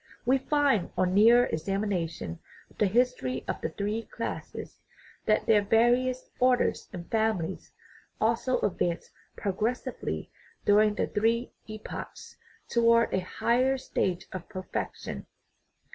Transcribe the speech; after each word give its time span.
We 0.25 0.39
find, 0.39 0.89
on 0.97 1.13
nearer 1.13 1.45
examination 1.45 2.39
of 2.71 2.79
the 2.79 2.87
history 2.87 3.45
of 3.47 3.61
the 3.61 3.69
three 3.69 4.01
classes, 4.01 4.79
that 5.27 5.45
their 5.45 5.61
various 5.61 6.27
orders 6.39 6.89
and 6.91 7.07
families 7.11 7.71
also 8.19 8.59
advanced 8.61 9.11
progressively 9.37 10.31
during 10.65 10.95
the 10.95 11.05
three 11.05 11.51
epochs 11.69 12.35
towards 12.67 13.13
a 13.13 13.19
higher 13.19 13.77
stage 13.77 14.25
of 14.33 14.49
perfection. 14.49 15.27